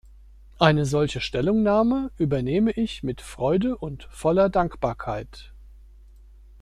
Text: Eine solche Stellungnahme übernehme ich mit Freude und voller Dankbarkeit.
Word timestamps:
Eine 0.57 0.87
solche 0.87 1.21
Stellungnahme 1.21 2.09
übernehme 2.17 2.71
ich 2.71 3.03
mit 3.03 3.21
Freude 3.21 3.77
und 3.77 4.05
voller 4.09 4.49
Dankbarkeit. 4.49 5.53